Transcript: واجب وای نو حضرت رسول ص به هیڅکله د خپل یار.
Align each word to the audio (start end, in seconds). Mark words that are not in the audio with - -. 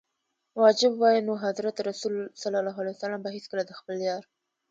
واجب 0.61 0.91
وای 0.97 1.17
نو 1.27 1.33
حضرت 1.45 1.75
رسول 1.87 2.15
ص 2.41 2.43
به 3.23 3.29
هیڅکله 3.35 3.63
د 3.65 3.71
خپل 3.79 3.95
یار. 4.07 4.23